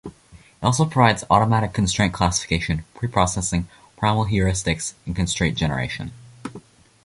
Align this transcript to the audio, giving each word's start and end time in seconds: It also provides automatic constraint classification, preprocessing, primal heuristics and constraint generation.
It 0.03 0.63
also 0.63 0.85
provides 0.85 1.23
automatic 1.29 1.73
constraint 1.73 2.11
classification, 2.11 2.85
preprocessing, 2.95 3.65
primal 3.97 4.25
heuristics 4.25 4.95
and 5.05 5.15
constraint 5.15 5.55
generation. 5.59 6.11